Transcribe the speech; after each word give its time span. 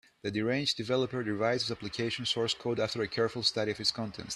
The 0.23 0.31
deranged 0.31 0.77
developer 0.77 1.19
revised 1.19 1.65
his 1.67 1.71
application 1.71 2.25
source 2.25 2.55
code 2.55 2.79
after 2.79 3.03
a 3.03 3.07
careful 3.07 3.43
study 3.43 3.69
of 3.69 3.79
its 3.79 3.91
contents. 3.91 4.29